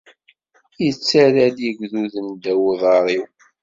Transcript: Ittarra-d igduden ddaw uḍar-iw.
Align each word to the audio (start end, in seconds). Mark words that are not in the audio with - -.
Ittarra-d 0.89 1.57
igduden 1.69 2.27
ddaw 2.35 2.61
uḍar-iw. 2.71 3.25